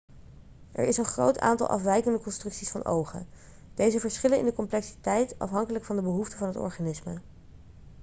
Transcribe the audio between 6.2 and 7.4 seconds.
van het organisme